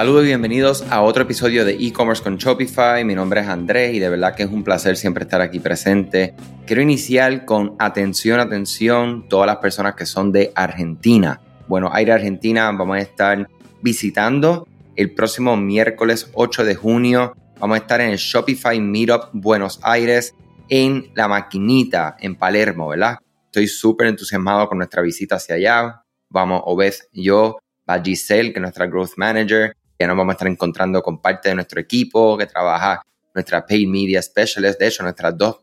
Saludos 0.00 0.22
y 0.22 0.28
bienvenidos 0.28 0.82
a 0.88 1.02
otro 1.02 1.24
episodio 1.24 1.62
de 1.66 1.74
e-commerce 1.74 2.22
con 2.22 2.38
Shopify. 2.38 3.04
Mi 3.04 3.14
nombre 3.14 3.42
es 3.42 3.48
Andrés 3.48 3.92
y 3.92 3.98
de 3.98 4.08
verdad 4.08 4.34
que 4.34 4.44
es 4.44 4.50
un 4.50 4.64
placer 4.64 4.96
siempre 4.96 5.24
estar 5.24 5.42
aquí 5.42 5.60
presente. 5.60 6.34
Quiero 6.66 6.80
iniciar 6.80 7.44
con 7.44 7.76
atención, 7.78 8.40
atención, 8.40 9.28
todas 9.28 9.46
las 9.46 9.58
personas 9.58 9.96
que 9.96 10.06
son 10.06 10.32
de 10.32 10.52
Argentina. 10.54 11.42
Bueno, 11.68 11.90
Aire 11.92 12.12
Argentina 12.12 12.72
vamos 12.72 12.96
a 12.96 13.00
estar 13.00 13.46
visitando 13.82 14.66
el 14.96 15.12
próximo 15.12 15.54
miércoles 15.58 16.30
8 16.32 16.64
de 16.64 16.76
junio. 16.76 17.34
Vamos 17.58 17.74
a 17.74 17.80
estar 17.82 18.00
en 18.00 18.08
el 18.08 18.16
Shopify 18.16 18.80
Meetup 18.80 19.24
Buenos 19.34 19.80
Aires 19.82 20.34
en 20.70 21.12
La 21.14 21.28
Maquinita, 21.28 22.16
en 22.18 22.36
Palermo, 22.36 22.88
¿verdad? 22.88 23.18
Estoy 23.44 23.68
súper 23.68 24.06
entusiasmado 24.06 24.66
con 24.66 24.78
nuestra 24.78 25.02
visita 25.02 25.34
hacia 25.34 25.56
allá. 25.56 26.02
Vamos, 26.30 26.62
Obed 26.64 26.94
yo, 27.12 27.58
Giselle, 27.98 28.52
que 28.52 28.58
es 28.58 28.62
nuestra 28.62 28.86
Growth 28.86 29.16
Manager, 29.16 29.76
ya 30.00 30.06
nos 30.06 30.16
vamos 30.16 30.32
a 30.32 30.34
estar 30.34 30.48
encontrando 30.48 31.02
con 31.02 31.20
parte 31.20 31.50
de 31.50 31.54
nuestro 31.54 31.78
equipo 31.78 32.38
que 32.38 32.46
trabaja 32.46 33.02
nuestra 33.34 33.66
Paid 33.66 33.86
Media 33.86 34.22
Specialist, 34.22 34.80
de 34.80 34.86
hecho 34.86 35.02
nuestras 35.02 35.36
dos 35.36 35.58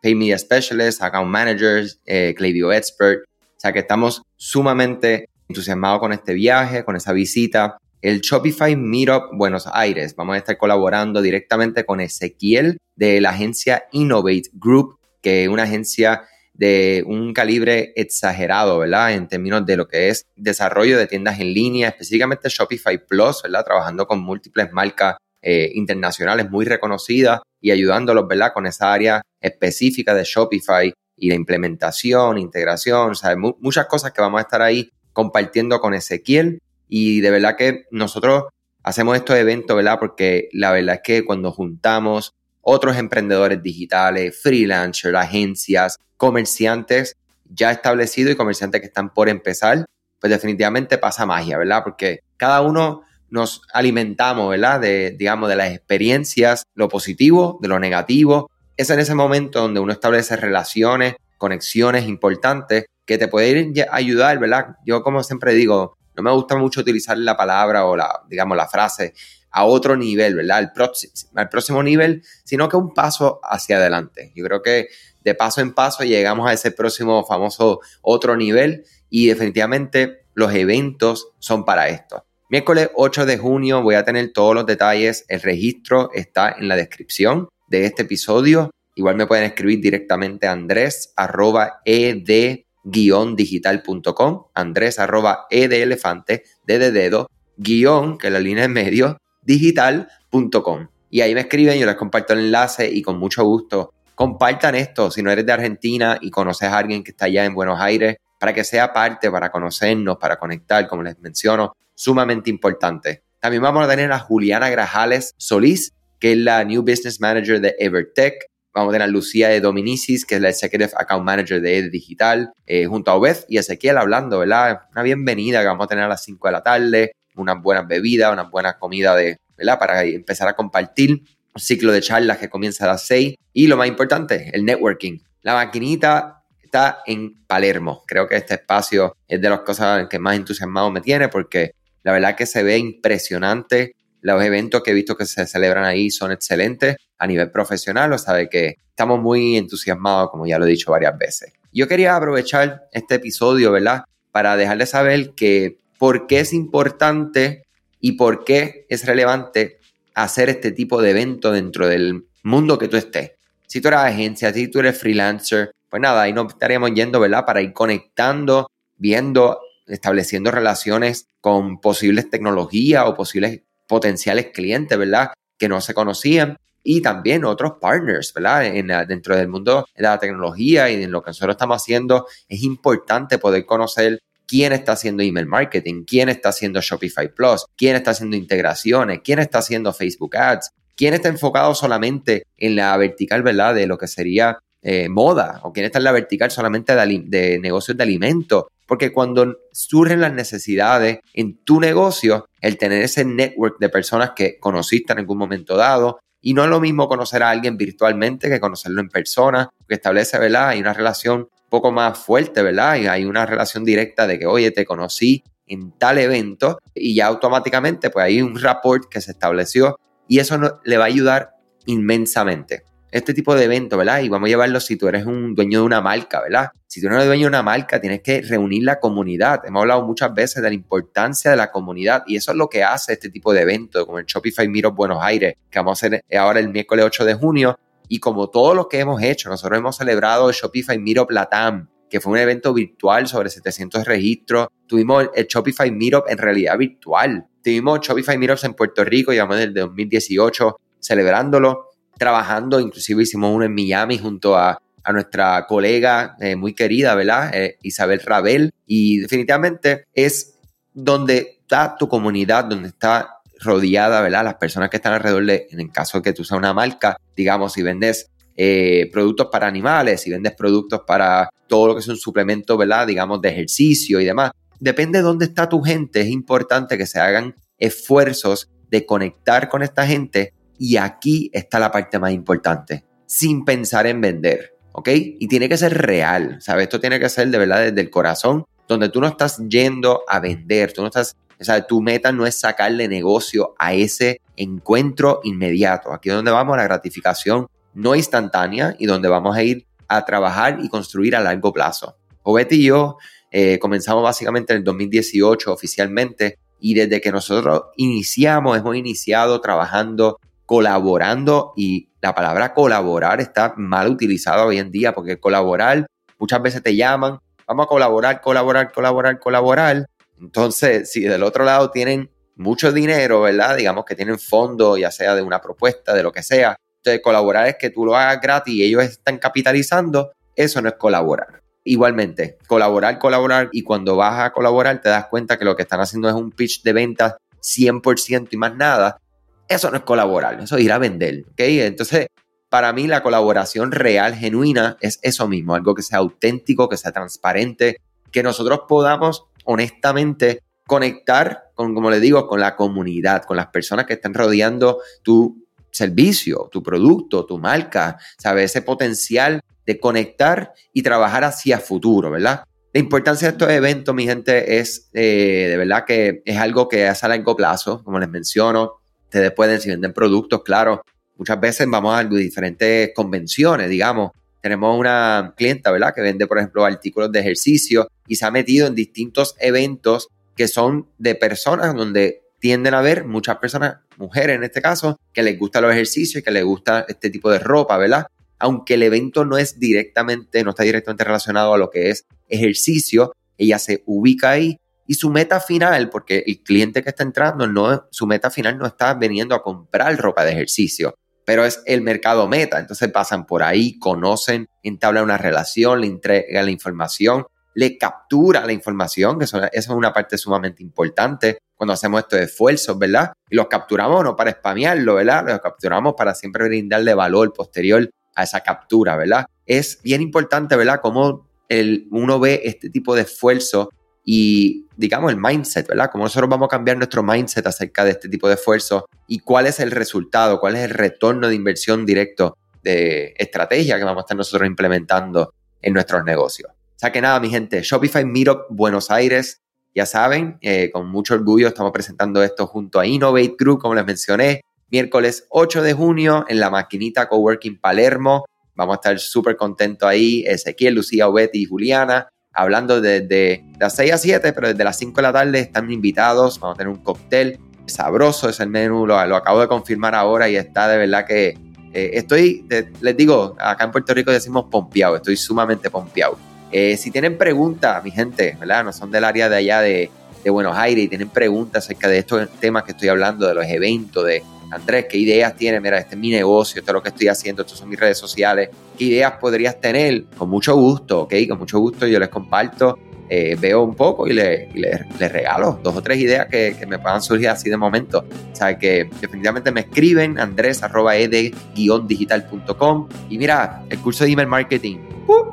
Paid 0.00 0.14
Media 0.14 0.38
Specialists, 0.38 1.02
Account 1.02 1.28
Managers, 1.28 2.00
eh, 2.06 2.32
Klaviyo 2.36 2.72
Expert, 2.72 3.24
o 3.24 3.60
sea 3.60 3.72
que 3.72 3.80
estamos 3.80 4.22
sumamente 4.36 5.28
entusiasmados 5.48 5.98
con 5.98 6.12
este 6.12 6.34
viaje, 6.34 6.84
con 6.84 6.94
esa 6.94 7.12
visita. 7.12 7.78
El 8.00 8.20
Shopify 8.20 8.76
Meetup 8.76 9.32
Buenos 9.32 9.66
Aires, 9.70 10.14
vamos 10.14 10.36
a 10.36 10.38
estar 10.38 10.56
colaborando 10.56 11.20
directamente 11.20 11.84
con 11.84 12.00
Ezequiel 12.00 12.78
de 12.94 13.20
la 13.20 13.30
agencia 13.30 13.84
Innovate 13.90 14.50
Group, 14.52 14.98
que 15.20 15.42
es 15.42 15.48
una 15.48 15.64
agencia 15.64 16.22
de 16.60 17.02
un 17.06 17.32
calibre 17.32 17.94
exagerado, 17.96 18.80
¿verdad? 18.80 19.14
En 19.14 19.28
términos 19.28 19.64
de 19.64 19.78
lo 19.78 19.88
que 19.88 20.10
es 20.10 20.26
desarrollo 20.36 20.98
de 20.98 21.06
tiendas 21.06 21.40
en 21.40 21.54
línea, 21.54 21.88
específicamente 21.88 22.50
Shopify 22.50 23.06
Plus, 23.06 23.40
¿verdad? 23.42 23.64
Trabajando 23.64 24.06
con 24.06 24.20
múltiples 24.20 24.70
marcas 24.70 25.16
eh, 25.40 25.70
internacionales 25.72 26.50
muy 26.50 26.66
reconocidas 26.66 27.40
y 27.62 27.70
ayudándolos, 27.70 28.28
¿verdad? 28.28 28.52
Con 28.52 28.66
esa 28.66 28.92
área 28.92 29.22
específica 29.40 30.12
de 30.12 30.24
Shopify 30.24 30.92
y 31.16 31.30
de 31.30 31.34
implementación, 31.34 32.36
integración, 32.36 33.12
o 33.12 33.14
sea, 33.14 33.34
muchas 33.36 33.86
cosas 33.86 34.12
que 34.12 34.20
vamos 34.20 34.40
a 34.40 34.42
estar 34.42 34.60
ahí 34.60 34.90
compartiendo 35.14 35.80
con 35.80 35.94
Ezequiel 35.94 36.58
y 36.90 37.22
de 37.22 37.30
verdad 37.30 37.56
que 37.56 37.84
nosotros 37.90 38.44
hacemos 38.82 39.16
estos 39.16 39.36
eventos, 39.36 39.74
¿verdad? 39.74 39.98
Porque 39.98 40.50
la 40.52 40.72
verdad 40.72 40.96
es 40.96 41.00
que 41.02 41.24
cuando 41.24 41.52
juntamos 41.52 42.34
otros 42.62 42.96
emprendedores 42.96 43.62
digitales, 43.62 44.40
freelancers, 44.40 45.16
agencias, 45.16 45.98
comerciantes 46.16 47.16
ya 47.52 47.70
establecidos 47.70 48.32
y 48.32 48.36
comerciantes 48.36 48.80
que 48.80 48.86
están 48.86 49.12
por 49.12 49.28
empezar, 49.28 49.84
pues 50.20 50.30
definitivamente 50.30 50.98
pasa 50.98 51.26
magia, 51.26 51.58
¿verdad? 51.58 51.82
Porque 51.82 52.20
cada 52.36 52.60
uno 52.60 53.02
nos 53.28 53.62
alimentamos, 53.72 54.50
¿verdad? 54.50 54.80
De, 54.80 55.12
digamos, 55.12 55.48
de 55.48 55.56
las 55.56 55.70
experiencias, 55.70 56.64
lo 56.74 56.88
positivo, 56.88 57.58
de 57.60 57.68
lo 57.68 57.78
negativo. 57.78 58.50
Es 58.76 58.90
en 58.90 59.00
ese 59.00 59.14
momento 59.14 59.60
donde 59.60 59.80
uno 59.80 59.92
establece 59.92 60.36
relaciones, 60.36 61.16
conexiones 61.38 62.06
importantes 62.06 62.86
que 63.04 63.18
te 63.18 63.28
pueden 63.28 63.74
ayudar, 63.90 64.38
¿verdad? 64.38 64.76
Yo 64.84 65.02
como 65.02 65.22
siempre 65.22 65.54
digo, 65.54 65.96
no 66.16 66.22
me 66.22 66.30
gusta 66.32 66.56
mucho 66.56 66.80
utilizar 66.80 67.16
la 67.18 67.36
palabra 67.36 67.86
o 67.86 67.96
la, 67.96 68.20
digamos, 68.28 68.56
la 68.56 68.68
frase 68.68 69.14
a 69.50 69.64
otro 69.64 69.96
nivel, 69.96 70.34
¿verdad? 70.34 70.58
Al 70.58 70.72
próximo, 70.72 71.12
al 71.34 71.48
próximo 71.48 71.82
nivel, 71.82 72.22
sino 72.44 72.68
que 72.68 72.76
un 72.76 72.94
paso 72.94 73.40
hacia 73.42 73.76
adelante. 73.76 74.32
Yo 74.34 74.44
creo 74.44 74.62
que 74.62 74.88
de 75.22 75.34
paso 75.34 75.60
en 75.60 75.72
paso 75.74 76.04
llegamos 76.04 76.48
a 76.48 76.52
ese 76.52 76.70
próximo 76.70 77.24
famoso 77.24 77.80
otro 78.02 78.36
nivel 78.36 78.84
y 79.08 79.26
definitivamente 79.26 80.24
los 80.34 80.54
eventos 80.54 81.28
son 81.38 81.64
para 81.64 81.88
esto. 81.88 82.24
Miércoles 82.48 82.90
8 82.94 83.26
de 83.26 83.38
junio 83.38 83.82
voy 83.82 83.94
a 83.94 84.04
tener 84.04 84.32
todos 84.32 84.54
los 84.54 84.66
detalles, 84.66 85.24
el 85.28 85.40
registro 85.40 86.10
está 86.14 86.54
en 86.58 86.68
la 86.68 86.76
descripción 86.76 87.48
de 87.68 87.84
este 87.84 88.02
episodio. 88.02 88.70
Igual 88.96 89.16
me 89.16 89.26
pueden 89.26 89.44
escribir 89.44 89.80
directamente 89.80 90.46
a 90.46 90.52
andrés 90.52 91.12
arroba 91.16 91.80
ed 91.84 92.64
digital.com, 92.82 94.44
andrés 94.54 94.98
arroba 94.98 95.46
ed 95.50 95.72
elefante, 95.72 96.44
de 96.66 96.90
dedo, 96.90 97.28
guion, 97.56 98.18
que 98.18 98.28
es 98.28 98.32
la 98.32 98.40
línea 98.40 98.64
en 98.64 98.72
medio, 98.72 99.16
digital.com. 99.42 100.88
Y 101.10 101.22
ahí 101.22 101.34
me 101.34 101.40
escriben, 101.40 101.78
yo 101.78 101.86
les 101.86 101.96
comparto 101.96 102.32
el 102.32 102.40
enlace 102.40 102.88
y 102.90 103.02
con 103.02 103.18
mucho 103.18 103.44
gusto 103.44 103.92
compartan 104.20 104.74
esto. 104.74 105.10
Si 105.10 105.22
no 105.22 105.30
eres 105.30 105.46
de 105.46 105.52
Argentina 105.52 106.18
y 106.20 106.30
conoces 106.30 106.68
a 106.68 106.76
alguien 106.76 107.02
que 107.02 107.12
está 107.12 107.24
allá 107.24 107.46
en 107.46 107.54
Buenos 107.54 107.80
Aires, 107.80 108.18
para 108.38 108.52
que 108.52 108.64
sea 108.64 108.92
parte, 108.92 109.30
para 109.30 109.50
conocernos, 109.50 110.18
para 110.18 110.36
conectar, 110.36 110.86
como 110.88 111.02
les 111.02 111.18
menciono, 111.20 111.74
sumamente 111.94 112.50
importante. 112.50 113.22
También 113.38 113.62
vamos 113.62 113.82
a 113.82 113.88
tener 113.88 114.12
a 114.12 114.18
Juliana 114.18 114.68
Grajales 114.68 115.32
Solís, 115.38 115.94
que 116.18 116.32
es 116.32 116.38
la 116.38 116.62
New 116.64 116.82
Business 116.82 117.18
Manager 117.18 117.62
de 117.62 117.74
Evertech. 117.78 118.44
Vamos 118.74 118.90
a 118.90 118.92
tener 118.92 119.08
a 119.08 119.10
Lucía 119.10 119.48
de 119.48 119.60
Dominicis, 119.60 120.26
que 120.26 120.34
es 120.34 120.42
la 120.42 120.50
Executive 120.50 120.90
Account 120.94 121.24
Manager 121.24 121.62
de 121.62 121.78
Ed 121.78 121.90
Digital, 121.90 122.52
eh, 122.66 122.84
junto 122.84 123.10
a 123.10 123.14
Obed 123.14 123.38
y 123.48 123.56
Ezequiel 123.56 123.96
hablando, 123.96 124.40
¿verdad? 124.40 124.82
Una 124.92 125.02
bienvenida 125.02 125.62
que 125.62 125.66
vamos 125.66 125.86
a 125.86 125.88
tener 125.88 126.04
a 126.04 126.08
las 126.08 126.22
5 126.24 126.46
de 126.46 126.52
la 126.52 126.62
tarde, 126.62 127.12
unas 127.36 127.60
buenas 127.62 127.86
bebidas, 127.86 128.32
una 128.32 128.44
buena 128.44 128.78
comida 128.78 129.14
de, 129.16 129.38
¿verdad? 129.56 129.78
Para 129.78 130.04
empezar 130.04 130.48
a 130.48 130.54
compartir 130.54 131.10
un 131.54 131.60
ciclo 131.60 131.92
de 131.92 132.00
charlas 132.00 132.38
que 132.38 132.48
comienza 132.48 132.84
a 132.84 132.88
las 132.88 133.06
6 133.06 133.34
y 133.52 133.66
lo 133.66 133.76
más 133.76 133.88
importante, 133.88 134.50
el 134.52 134.64
networking. 134.64 135.18
La 135.42 135.54
maquinita 135.54 136.44
está 136.62 137.00
en 137.06 137.44
Palermo. 137.46 138.04
Creo 138.06 138.28
que 138.28 138.36
este 138.36 138.54
espacio 138.54 139.16
es 139.26 139.40
de 139.40 139.50
las 139.50 139.60
cosas 139.60 140.06
que 140.08 140.18
más 140.18 140.36
entusiasmado 140.36 140.90
me 140.90 141.00
tiene 141.00 141.28
porque 141.28 141.72
la 142.02 142.12
verdad 142.12 142.36
que 142.36 142.46
se 142.46 142.62
ve 142.62 142.78
impresionante. 142.78 143.92
Los 144.20 144.42
eventos 144.42 144.82
que 144.82 144.90
he 144.90 144.94
visto 144.94 145.16
que 145.16 145.26
se 145.26 145.46
celebran 145.46 145.84
ahí 145.84 146.10
son 146.10 146.30
excelentes 146.30 146.96
a 147.18 147.26
nivel 147.26 147.50
profesional, 147.50 148.12
o 148.12 148.18
sabe 148.18 148.48
que 148.48 148.76
estamos 148.88 149.20
muy 149.20 149.56
entusiasmados, 149.56 150.30
como 150.30 150.46
ya 150.46 150.58
lo 150.58 150.66
he 150.66 150.70
dicho 150.70 150.90
varias 150.90 151.16
veces. 151.18 151.52
Yo 151.72 151.86
quería 151.88 152.16
aprovechar 152.16 152.88
este 152.92 153.16
episodio, 153.16 153.72
¿verdad? 153.72 154.04
Para 154.30 154.56
dejarles 154.56 154.90
saber 154.90 155.30
que 155.34 155.78
por 156.00 156.26
qué 156.26 156.40
es 156.40 156.54
importante 156.54 157.66
y 158.00 158.12
por 158.12 158.44
qué 158.44 158.86
es 158.88 159.04
relevante 159.04 159.80
hacer 160.14 160.48
este 160.48 160.72
tipo 160.72 161.02
de 161.02 161.10
evento 161.10 161.52
dentro 161.52 161.86
del 161.86 162.24
mundo 162.42 162.78
que 162.78 162.88
tú 162.88 162.96
estés. 162.96 163.32
Si 163.66 163.82
tú 163.82 163.88
eres 163.88 164.00
agencia, 164.00 164.50
si 164.50 164.68
tú 164.68 164.78
eres 164.78 164.98
freelancer, 164.98 165.72
pues 165.90 166.00
nada, 166.00 166.22
ahí 166.22 166.32
nos 166.32 166.54
estaríamos 166.54 166.92
yendo, 166.94 167.20
¿verdad? 167.20 167.44
Para 167.44 167.60
ir 167.60 167.74
conectando, 167.74 168.70
viendo, 168.96 169.60
estableciendo 169.86 170.50
relaciones 170.50 171.26
con 171.42 171.82
posibles 171.82 172.30
tecnologías 172.30 173.04
o 173.06 173.14
posibles 173.14 173.60
potenciales 173.86 174.52
clientes, 174.54 174.96
¿verdad? 174.96 175.32
Que 175.58 175.68
no 175.68 175.82
se 175.82 175.92
conocían. 175.92 176.56
Y 176.82 177.02
también 177.02 177.44
otros 177.44 177.72
partners, 177.78 178.32
¿verdad? 178.32 178.64
En 178.64 178.86
dentro 179.06 179.36
del 179.36 179.48
mundo 179.48 179.84
de 179.94 180.02
la 180.02 180.18
tecnología 180.18 180.88
y 180.88 181.02
en 181.02 181.12
lo 181.12 181.22
que 181.22 181.28
nosotros 181.28 181.56
estamos 181.56 181.82
haciendo, 181.82 182.26
es 182.48 182.62
importante 182.62 183.36
poder 183.36 183.66
conocer 183.66 184.18
quién 184.50 184.72
está 184.72 184.92
haciendo 184.92 185.22
email 185.22 185.46
marketing, 185.46 186.02
quién 186.04 186.28
está 186.28 186.48
haciendo 186.48 186.80
Shopify 186.80 187.32
Plus, 187.32 187.66
quién 187.76 187.94
está 187.94 188.10
haciendo 188.10 188.36
integraciones, 188.36 189.20
quién 189.22 189.38
está 189.38 189.58
haciendo 189.58 189.92
Facebook 189.92 190.36
Ads, 190.36 190.72
quién 190.96 191.14
está 191.14 191.28
enfocado 191.28 191.72
solamente 191.72 192.48
en 192.56 192.74
la 192.74 192.96
vertical, 192.96 193.44
¿verdad? 193.44 193.76
De 193.76 193.86
lo 193.86 193.96
que 193.96 194.08
sería 194.08 194.58
eh, 194.82 195.08
moda 195.08 195.60
o 195.62 195.72
quién 195.72 195.86
está 195.86 195.98
en 195.98 196.04
la 196.04 196.12
vertical 196.12 196.50
solamente 196.50 196.96
de, 196.96 197.22
de 197.26 197.60
negocios 197.60 197.96
de 197.96 198.02
alimentos. 198.02 198.64
Porque 198.88 199.12
cuando 199.12 199.56
surgen 199.70 200.20
las 200.20 200.32
necesidades 200.32 201.20
en 201.32 201.58
tu 201.62 201.78
negocio, 201.78 202.46
el 202.60 202.76
tener 202.76 203.02
ese 203.02 203.24
network 203.24 203.78
de 203.78 203.88
personas 203.88 204.32
que 204.34 204.58
conociste 204.58 205.12
en 205.12 205.20
algún 205.20 205.38
momento 205.38 205.76
dado, 205.76 206.18
y 206.42 206.54
no 206.54 206.64
es 206.64 206.70
lo 206.70 206.80
mismo 206.80 207.06
conocer 207.06 207.44
a 207.44 207.50
alguien 207.50 207.76
virtualmente 207.76 208.48
que 208.48 208.58
conocerlo 208.58 209.00
en 209.00 209.10
persona, 209.10 209.70
que 209.86 209.94
establece, 209.94 210.40
¿verdad? 210.40 210.70
Hay 210.70 210.80
una 210.80 210.92
relación 210.92 211.48
poco 211.70 211.92
más 211.92 212.18
fuerte, 212.18 212.62
¿verdad? 212.62 212.96
Y 212.96 213.06
hay 213.06 213.24
una 213.24 213.46
relación 213.46 213.84
directa 213.84 214.26
de 214.26 214.38
que, 214.38 214.46
oye, 214.46 214.70
te 214.72 214.84
conocí 214.84 215.42
en 215.66 215.92
tal 215.92 216.18
evento 216.18 216.80
y 216.94 217.14
ya 217.14 217.26
automáticamente 217.26 218.10
pues 218.10 218.24
hay 218.24 218.42
un 218.42 218.60
rapport 218.60 219.04
que 219.08 219.20
se 219.20 219.30
estableció 219.30 219.98
y 220.26 220.40
eso 220.40 220.58
le 220.84 220.98
va 220.98 221.04
a 221.04 221.06
ayudar 221.06 221.52
inmensamente. 221.86 222.82
Este 223.12 223.34
tipo 223.34 223.54
de 223.54 223.64
evento, 223.64 223.96
¿verdad? 223.96 224.20
Y 224.20 224.28
vamos 224.28 224.46
a 224.46 224.50
llevarlo 224.50 224.78
si 224.78 224.96
tú 224.96 225.08
eres 225.08 225.26
un 225.26 225.54
dueño 225.54 225.80
de 225.80 225.84
una 225.84 226.00
marca, 226.00 226.40
¿verdad? 226.40 226.70
Si 226.86 227.00
tú 227.00 227.08
no 227.08 227.14
eres 227.14 227.26
dueño 227.26 227.42
de 227.42 227.48
una 227.48 227.62
marca, 227.62 228.00
tienes 228.00 228.20
que 228.20 228.42
reunir 228.42 228.84
la 228.84 229.00
comunidad. 229.00 229.62
Hemos 229.64 229.80
hablado 229.80 230.04
muchas 230.06 230.32
veces 230.32 230.62
de 230.62 230.68
la 230.68 230.74
importancia 230.74 231.50
de 231.50 231.56
la 231.56 231.70
comunidad 231.72 232.22
y 232.26 232.36
eso 232.36 232.52
es 232.52 232.56
lo 232.56 232.68
que 232.68 232.84
hace 232.84 233.14
este 233.14 233.30
tipo 233.30 233.52
de 233.52 233.62
evento, 233.62 234.06
como 234.06 234.18
el 234.18 234.26
Shopify 234.26 234.68
Miro 234.68 234.92
Buenos 234.92 235.18
Aires, 235.20 235.54
que 235.68 235.78
vamos 235.78 236.02
a 236.02 236.06
hacer 236.06 236.24
ahora 236.36 236.60
el 236.60 236.68
miércoles 236.68 237.04
8 237.04 237.24
de 237.24 237.34
junio, 237.34 237.78
y 238.12 238.18
como 238.18 238.50
todo 238.50 238.74
lo 238.74 238.88
que 238.88 238.98
hemos 238.98 239.22
hecho, 239.22 239.48
nosotros 239.48 239.78
hemos 239.78 239.96
celebrado 239.96 240.48
el 240.48 240.54
Shopify 240.54 240.98
Meetup 240.98 241.30
Latam, 241.30 241.88
que 242.10 242.20
fue 242.20 242.32
un 242.32 242.38
evento 242.38 242.74
virtual 242.74 243.28
sobre 243.28 243.50
700 243.50 244.04
registros. 244.04 244.66
Tuvimos 244.88 245.28
el 245.32 245.46
Shopify 245.46 245.92
Meetup 245.92 246.24
en 246.28 246.36
realidad 246.36 246.76
virtual. 246.76 247.46
Tuvimos 247.62 248.00
Shopify 248.00 248.36
Meetups 248.36 248.64
en 248.64 248.74
Puerto 248.74 249.04
Rico, 249.04 249.32
llamamos 249.32 249.58
desde 249.58 249.78
2018, 249.78 250.80
celebrándolo, 250.98 251.90
trabajando. 252.18 252.80
Inclusive 252.80 253.22
hicimos 253.22 253.54
uno 253.54 253.64
en 253.64 253.74
Miami 253.76 254.18
junto 254.18 254.56
a, 254.56 254.82
nuestra 255.12 255.66
colega 255.66 256.36
eh, 256.40 256.56
muy 256.56 256.74
querida, 256.74 257.14
¿verdad? 257.14 257.54
Eh, 257.54 257.78
Isabel 257.82 258.20
Rabel. 258.20 258.72
Y 258.86 259.18
definitivamente 259.20 260.04
es 260.14 260.58
donde 260.92 261.60
está 261.60 261.96
tu 261.96 262.08
comunidad, 262.08 262.64
donde 262.64 262.88
está 262.88 263.39
rodeada, 263.60 264.20
¿verdad? 264.22 264.44
Las 264.44 264.54
personas 264.54 264.90
que 264.90 264.96
están 264.96 265.12
alrededor 265.12 265.46
de, 265.46 265.66
en 265.70 265.80
el 265.80 265.90
caso 265.90 266.22
que 266.22 266.32
tú 266.32 266.44
seas 266.44 266.58
una 266.58 266.74
marca, 266.74 267.16
digamos, 267.36 267.72
si 267.72 267.82
vendes 267.82 268.30
eh, 268.56 269.08
productos 269.12 269.48
para 269.50 269.66
animales, 269.66 270.22
si 270.22 270.30
vendes 270.30 270.54
productos 270.54 271.02
para 271.06 271.48
todo 271.66 271.88
lo 271.88 271.94
que 271.94 272.00
es 272.00 272.08
un 272.08 272.16
suplemento, 272.16 272.76
¿verdad? 272.76 273.06
Digamos, 273.06 273.40
de 273.40 273.50
ejercicio 273.50 274.20
y 274.20 274.24
demás. 274.24 274.50
Depende 274.78 275.18
de 275.18 275.24
dónde 275.24 275.44
está 275.44 275.68
tu 275.68 275.80
gente, 275.82 276.20
es 276.20 276.28
importante 276.28 276.98
que 276.98 277.06
se 277.06 277.20
hagan 277.20 277.54
esfuerzos 277.78 278.70
de 278.90 279.06
conectar 279.06 279.68
con 279.68 279.82
esta 279.82 280.06
gente 280.06 280.52
y 280.78 280.96
aquí 280.96 281.50
está 281.52 281.78
la 281.78 281.90
parte 281.90 282.18
más 282.18 282.32
importante, 282.32 283.04
sin 283.26 283.64
pensar 283.64 284.06
en 284.06 284.20
vender, 284.20 284.74
¿ok? 284.92 285.08
Y 285.12 285.46
tiene 285.46 285.68
que 285.68 285.76
ser 285.76 285.96
real, 285.96 286.56
¿sabes? 286.60 286.84
Esto 286.84 287.00
tiene 287.00 287.20
que 287.20 287.28
ser 287.28 287.48
de 287.48 287.58
verdad 287.58 287.84
desde 287.84 288.00
el 288.00 288.10
corazón, 288.10 288.64
donde 288.88 289.10
tú 289.10 289.20
no 289.20 289.28
estás 289.28 289.58
yendo 289.68 290.22
a 290.26 290.40
vender, 290.40 290.92
tú 290.92 291.02
no 291.02 291.08
estás, 291.08 291.36
o 291.60 291.64
sea, 291.64 291.86
tu 291.86 292.00
meta 292.00 292.32
no 292.32 292.46
es 292.46 292.58
sacarle 292.58 293.06
negocio 293.06 293.74
a 293.78 293.92
ese 293.92 294.40
encuentro 294.56 295.40
inmediato. 295.44 296.12
Aquí 296.12 296.30
es 296.30 296.34
donde 296.34 296.50
vamos 296.50 296.74
a 296.74 296.78
la 296.78 296.84
gratificación 296.84 297.66
no 297.92 298.14
instantánea 298.14 298.94
y 298.98 299.06
donde 299.06 299.28
vamos 299.28 299.56
a 299.56 299.62
ir 299.62 299.86
a 300.08 300.24
trabajar 300.24 300.78
y 300.82 300.88
construir 300.88 301.36
a 301.36 301.40
largo 301.40 301.72
plazo. 301.72 302.16
Obet 302.42 302.72
y 302.72 302.84
yo 302.84 303.18
eh, 303.50 303.78
comenzamos 303.78 304.22
básicamente 304.22 304.72
en 304.72 304.78
el 304.78 304.84
2018 304.84 305.72
oficialmente 305.72 306.58
y 306.80 306.94
desde 306.94 307.20
que 307.20 307.30
nosotros 307.30 307.82
iniciamos, 307.96 308.78
hemos 308.78 308.96
iniciado 308.96 309.60
trabajando, 309.60 310.38
colaborando 310.64 311.74
y 311.76 312.08
la 312.22 312.34
palabra 312.34 312.72
colaborar 312.72 313.40
está 313.40 313.74
mal 313.76 314.08
utilizada 314.08 314.64
hoy 314.64 314.78
en 314.78 314.90
día 314.90 315.12
porque 315.12 315.38
colaborar, 315.38 316.06
muchas 316.38 316.62
veces 316.62 316.82
te 316.82 316.96
llaman, 316.96 317.38
vamos 317.66 317.84
a 317.84 317.88
colaborar, 317.88 318.40
colaborar, 318.40 318.92
colaborar, 318.92 319.38
colaborar. 319.38 320.06
Entonces, 320.40 321.10
si 321.10 321.20
del 321.20 321.42
otro 321.42 321.64
lado 321.64 321.90
tienen 321.90 322.30
mucho 322.56 322.92
dinero, 322.92 323.42
¿verdad? 323.42 323.76
Digamos 323.76 324.04
que 324.04 324.14
tienen 324.14 324.38
fondos, 324.38 324.98
ya 324.98 325.10
sea 325.10 325.34
de 325.34 325.42
una 325.42 325.60
propuesta, 325.60 326.14
de 326.14 326.22
lo 326.22 326.32
que 326.32 326.42
sea. 326.42 326.76
Entonces, 326.96 327.22
colaborar 327.22 327.66
es 327.68 327.76
que 327.76 327.90
tú 327.90 328.04
lo 328.04 328.16
hagas 328.16 328.40
gratis 328.40 328.74
y 328.74 328.84
ellos 328.84 329.02
están 329.02 329.38
capitalizando. 329.38 330.32
Eso 330.54 330.82
no 330.82 330.88
es 330.88 330.94
colaborar. 330.96 331.62
Igualmente, 331.84 332.58
colaborar, 332.66 333.18
colaborar 333.18 333.70
y 333.72 333.82
cuando 333.82 334.14
vas 334.16 334.40
a 334.40 334.52
colaborar 334.52 335.00
te 335.00 335.08
das 335.08 335.26
cuenta 335.26 335.58
que 335.58 335.64
lo 335.64 335.74
que 335.74 335.82
están 335.82 336.00
haciendo 336.00 336.28
es 336.28 336.34
un 336.34 336.50
pitch 336.50 336.82
de 336.82 336.92
ventas 336.92 337.36
100% 337.62 338.48
y 338.50 338.56
más 338.58 338.76
nada. 338.76 339.18
Eso 339.66 339.90
no 339.90 339.96
es 339.96 340.02
colaborar, 340.02 340.60
eso 340.60 340.76
es 340.76 340.84
ir 340.84 340.92
a 340.92 340.98
vender, 340.98 341.44
¿ok? 341.52 341.60
Entonces, 341.60 342.26
para 342.68 342.92
mí 342.92 343.06
la 343.06 343.22
colaboración 343.22 343.92
real, 343.92 344.34
genuina, 344.34 344.98
es 345.00 345.18
eso 345.22 345.48
mismo, 345.48 345.74
algo 345.74 345.94
que 345.94 346.02
sea 346.02 346.18
auténtico, 346.18 346.88
que 346.88 346.96
sea 346.96 347.12
transparente, 347.12 347.96
que 348.30 348.42
nosotros 348.42 348.82
podamos 348.88 349.46
honestamente 349.64 350.62
conectar 350.86 351.70
con, 351.74 351.94
como 351.94 352.10
le 352.10 352.20
digo, 352.20 352.46
con 352.46 352.60
la 352.60 352.76
comunidad, 352.76 353.44
con 353.44 353.56
las 353.56 353.68
personas 353.68 354.06
que 354.06 354.14
están 354.14 354.34
rodeando 354.34 355.00
tu 355.22 355.66
servicio, 355.90 356.68
tu 356.70 356.82
producto, 356.82 357.46
tu 357.46 357.58
marca, 357.58 358.18
¿sabes? 358.38 358.70
Ese 358.70 358.82
potencial 358.82 359.60
de 359.86 359.98
conectar 359.98 360.72
y 360.92 361.02
trabajar 361.02 361.44
hacia 361.44 361.78
futuro, 361.78 362.30
¿verdad? 362.30 362.64
La 362.92 363.00
importancia 363.00 363.48
de 363.48 363.52
estos 363.52 363.70
eventos, 363.70 364.14
mi 364.14 364.24
gente, 364.24 364.78
es 364.78 365.10
eh, 365.12 365.68
de 365.70 365.76
verdad 365.76 366.04
que 366.04 366.42
es 366.44 366.56
algo 366.56 366.88
que 366.88 367.06
es 367.06 367.22
a 367.22 367.28
largo 367.28 367.54
plazo, 367.54 368.02
como 368.02 368.18
les 368.18 368.28
menciono. 368.28 368.94
Ustedes 369.24 369.52
pueden, 369.52 369.80
si 369.80 369.90
venden 369.90 370.12
productos, 370.12 370.62
claro, 370.64 371.02
muchas 371.36 371.60
veces 371.60 371.86
vamos 371.88 372.18
a 372.18 372.24
diferentes 372.24 373.12
convenciones, 373.14 373.88
digamos. 373.88 374.32
Tenemos 374.60 374.98
una 374.98 375.54
clienta, 375.56 375.90
¿verdad? 375.90 376.14
Que 376.14 376.20
vende, 376.20 376.46
por 376.46 376.58
ejemplo, 376.58 376.84
artículos 376.84 377.32
de 377.32 377.40
ejercicio 377.40 378.08
y 378.26 378.36
se 378.36 378.44
ha 378.44 378.50
metido 378.50 378.86
en 378.86 378.94
distintos 378.94 379.56
eventos 379.58 380.28
que 380.56 380.68
son 380.68 381.08
de 381.18 381.34
personas 381.34 381.94
donde 381.94 382.42
tienden 382.60 382.94
a 382.94 383.00
ver 383.00 383.24
muchas 383.24 383.56
personas, 383.56 383.96
mujeres 384.18 384.56
en 384.56 384.64
este 384.64 384.82
caso, 384.82 385.18
que 385.32 385.42
les 385.42 385.58
gusta 385.58 385.80
los 385.80 385.92
ejercicios 385.92 386.40
y 386.40 386.44
que 386.44 386.50
les 386.50 386.64
gusta 386.64 387.06
este 387.08 387.30
tipo 387.30 387.50
de 387.50 387.58
ropa, 387.58 387.96
¿verdad? 387.96 388.26
Aunque 388.58 388.94
el 388.94 389.02
evento 389.02 389.46
no 389.46 389.56
es 389.56 389.80
directamente, 389.80 390.62
no 390.62 390.70
está 390.70 390.82
directamente 390.82 391.24
relacionado 391.24 391.72
a 391.72 391.78
lo 391.78 391.88
que 391.90 392.10
es 392.10 392.26
ejercicio, 392.48 393.32
ella 393.56 393.78
se 393.78 394.02
ubica 394.06 394.50
ahí 394.50 394.76
y 395.06 395.14
su 395.14 395.30
meta 395.30 395.58
final, 395.60 396.10
porque 396.10 396.44
el 396.46 396.62
cliente 396.62 397.02
que 397.02 397.08
está 397.08 397.22
entrando, 397.22 397.66
no, 397.66 398.06
su 398.10 398.26
meta 398.26 398.50
final 398.50 398.78
no 398.78 398.86
está 398.86 399.14
veniendo 399.14 399.54
a 399.54 399.62
comprar 399.62 400.16
ropa 400.18 400.44
de 400.44 400.52
ejercicio, 400.52 401.14
pero 401.50 401.64
es 401.64 401.82
el 401.84 402.00
mercado 402.00 402.46
meta. 402.46 402.78
Entonces 402.78 403.10
pasan 403.10 403.44
por 403.44 403.64
ahí, 403.64 403.98
conocen, 403.98 404.68
entablan 404.84 405.24
una 405.24 405.36
relación, 405.36 406.00
le 406.00 406.06
entregan 406.06 406.64
la 406.64 406.70
información, 406.70 407.44
le 407.74 407.98
captura 407.98 408.64
la 408.64 408.72
información, 408.72 409.36
que 409.36 409.46
eso, 409.46 409.60
es 409.72 409.88
una 409.88 410.12
parte 410.12 410.38
sumamente 410.38 410.80
importante 410.80 411.58
cuando 411.74 411.94
hacemos 411.94 412.20
estos 412.20 412.38
esfuerzos, 412.38 412.96
¿verdad? 412.96 413.32
Y 413.48 413.56
los 413.56 413.66
capturamos 413.66 414.22
no 414.22 414.36
para 414.36 414.52
spamearlo, 414.52 415.16
¿verdad? 415.16 415.44
Los 415.44 415.58
capturamos 415.58 416.14
para 416.16 416.36
siempre 416.36 416.68
brindarle 416.68 417.14
valor 417.14 417.52
posterior 417.52 418.08
a 418.36 418.44
esa 418.44 418.60
captura, 418.60 419.16
¿verdad? 419.16 419.44
Es 419.66 420.00
bien 420.04 420.22
importante, 420.22 420.76
¿verdad? 420.76 421.00
Cómo 421.02 421.48
el, 421.68 422.06
uno 422.12 422.38
ve 422.38 422.60
este 422.62 422.90
tipo 422.90 423.16
de 423.16 423.22
esfuerzo 423.22 423.90
y, 424.24 424.86
digamos, 424.96 425.32
el 425.32 425.38
mindset, 425.38 425.88
¿verdad? 425.88 426.10
Cómo 426.10 426.24
nosotros 426.24 426.48
vamos 426.48 426.66
a 426.66 426.70
cambiar 426.70 426.96
nuestro 426.96 427.22
mindset 427.22 427.66
acerca 427.66 428.04
de 428.04 428.12
este 428.12 428.28
tipo 428.28 428.48
de 428.48 428.54
esfuerzo 428.54 429.06
y 429.26 429.40
cuál 429.40 429.66
es 429.66 429.80
el 429.80 429.90
resultado, 429.90 430.60
cuál 430.60 430.76
es 430.76 430.84
el 430.84 430.90
retorno 430.90 431.48
de 431.48 431.54
inversión 431.54 432.04
directo 432.04 432.56
de 432.82 433.34
estrategia 433.36 433.98
que 433.98 434.04
vamos 434.04 434.22
a 434.22 434.24
estar 434.24 434.36
nosotros 434.36 434.66
implementando 434.66 435.54
en 435.82 435.92
nuestros 435.92 436.24
negocios. 436.24 436.70
O 436.70 436.98
sea 436.98 437.12
que 437.12 437.20
nada, 437.20 437.40
mi 437.40 437.48
gente, 437.48 437.82
Shopify 437.82 438.24
Meetup 438.24 438.66
Buenos 438.68 439.10
Aires 439.10 439.62
ya 439.94 440.06
saben, 440.06 440.58
eh, 440.60 440.90
con 440.92 441.08
mucho 441.08 441.34
orgullo 441.34 441.68
estamos 441.68 441.92
presentando 441.92 442.42
esto 442.42 442.66
junto 442.66 443.00
a 443.00 443.06
Innovate 443.06 443.56
Group, 443.58 443.80
como 443.80 443.94
les 443.94 444.06
mencioné, 444.06 444.60
miércoles 444.90 445.46
8 445.50 445.82
de 445.82 445.92
junio 445.94 446.44
en 446.48 446.60
la 446.60 446.70
maquinita 446.70 447.28
Coworking 447.28 447.80
Palermo. 447.80 448.44
Vamos 448.74 448.94
a 448.94 448.96
estar 448.96 449.18
súper 449.18 449.56
contentos 449.56 450.08
ahí, 450.08 450.44
Ezequiel, 450.46 450.94
Lucía, 450.94 451.28
Betty 451.28 451.62
y 451.62 451.64
Juliana, 451.64 452.28
hablando 452.52 453.00
desde 453.00 453.64
las 453.78 453.94
6 453.96 454.12
a 454.12 454.18
7, 454.18 454.52
pero 454.52 454.68
desde 454.68 454.84
las 454.84 454.98
5 454.98 455.16
de 455.16 455.22
la 455.22 455.32
tarde 455.32 455.60
están 455.60 455.90
invitados. 455.90 456.58
Vamos 456.60 456.76
a 456.76 456.78
tener 456.78 456.92
un 456.92 457.02
cóctel 457.02 457.58
sabroso, 457.86 458.48
es 458.48 458.60
el 458.60 458.68
menú, 458.68 459.06
lo, 459.06 459.18
acabo 459.18 459.60
de 459.60 459.68
confirmar 459.68 460.14
ahora 460.14 460.48
y 460.48 460.56
está 460.56 460.88
de 460.88 460.98
verdad 460.98 461.26
que 461.26 461.58
eh, 461.92 462.10
estoy, 462.14 462.64
les 463.00 463.16
digo, 463.16 463.56
acá 463.58 463.84
en 463.84 463.90
Puerto 463.90 464.14
Rico 464.14 464.30
decimos 464.30 464.66
pompeado, 464.70 465.16
estoy 465.16 465.36
sumamente 465.36 465.90
pompeado. 465.90 466.38
Eh, 466.70 466.96
si 466.96 467.10
tienen 467.10 467.36
preguntas, 467.36 468.02
mi 468.04 468.12
gente, 468.12 468.56
¿verdad? 468.60 468.84
No 468.84 468.92
son 468.92 469.10
del 469.10 469.24
área 469.24 469.48
de 469.48 469.56
allá 469.56 469.80
de, 469.80 470.10
Buenos 470.46 470.74
Aires 470.74 471.04
y 471.04 471.08
tienen 471.08 471.28
preguntas 471.28 471.84
acerca 471.84 472.08
de 472.08 472.18
estos 472.18 472.48
temas 472.60 472.84
que 472.84 472.92
estoy 472.92 473.08
hablando, 473.08 473.46
de 473.46 473.52
los 473.52 473.66
eventos, 473.66 474.24
de 474.24 474.42
Andrés, 474.70 475.06
¿qué 475.08 475.18
ideas 475.18 475.56
tienes? 475.56 475.82
Mira, 475.82 475.98
este 475.98 476.14
es 476.14 476.20
mi 476.20 476.30
negocio, 476.30 476.78
esto 476.78 476.92
es 476.92 476.94
lo 476.94 477.02
que 477.02 477.08
estoy 477.08 477.28
haciendo, 477.28 477.62
estas 477.62 477.78
son 477.78 477.88
mis 477.88 477.98
redes 477.98 478.18
sociales. 478.18 478.70
¿Qué 478.96 479.04
ideas 479.04 479.32
podrías 479.40 479.80
tener? 479.80 480.24
Con 480.36 480.48
mucho 480.48 480.76
gusto, 480.76 481.22
¿ok? 481.22 481.34
Con 481.48 481.58
mucho 481.58 481.78
gusto 481.80 482.06
yo 482.06 482.20
les 482.20 482.28
comparto, 482.28 482.98
eh, 483.28 483.56
veo 483.58 483.82
un 483.82 483.94
poco 483.94 484.26
y 484.26 484.32
les 484.32 484.74
le, 484.74 485.28
regalo 485.28 485.78
dos 485.82 485.96
o 485.96 486.02
tres 486.02 486.18
ideas 486.18 486.48
que, 486.48 486.76
me 486.88 486.98
puedan 486.98 487.22
surgir 487.22 487.48
así 487.48 487.68
de 487.70 487.76
momento. 487.76 488.24
O 488.52 488.56
sea, 488.56 488.78
que 488.78 489.08
definitivamente 489.20 489.70
me 489.72 489.80
escriben 489.80 490.38
andrés 490.38 490.82
arroba 490.82 491.14
digitalcom 491.14 493.08
y 493.28 493.38
mira, 493.38 493.84
el 493.88 493.98
curso 493.98 494.24
de 494.24 494.32
email 494.32 494.48
marketing. 494.48 494.98
Uh, 495.26 495.50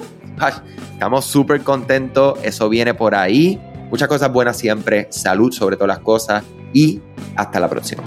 Estamos 0.94 1.26
súper 1.26 1.62
contentos, 1.62 2.40
eso 2.44 2.70
viene 2.70 2.94
por 2.94 3.14
ahí. 3.14 3.62
Muchas 3.92 4.08
cosas 4.08 4.32
buenas 4.32 4.58
siempre, 4.58 5.08
salud 5.12 5.52
sobre 5.52 5.76
todas 5.76 5.90
las 5.90 6.00
cosas 6.00 6.44
y 6.74 7.00
hasta 7.36 7.60
la 7.60 7.70
próxima. 7.70 8.04